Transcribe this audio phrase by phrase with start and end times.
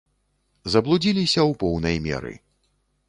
[0.75, 2.33] Заблудзіліся ў поўнай меры.